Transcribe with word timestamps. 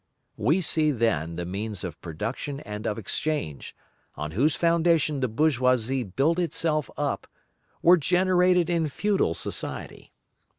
We 0.35 0.61
see 0.61 0.89
then: 0.89 1.35
the 1.35 1.45
means 1.45 1.83
of 1.83 2.01
production 2.01 2.59
and 2.61 2.87
of 2.87 2.97
exchange, 2.97 3.75
on 4.15 4.31
whose 4.31 4.55
foundation 4.55 5.19
the 5.19 5.27
bourgeoisie 5.27 6.01
built 6.01 6.39
itself 6.39 6.89
up, 6.97 7.27
were 7.83 7.97
generated 7.97 8.67
in 8.67 8.87
feudal 8.87 9.35
society. 9.35 10.11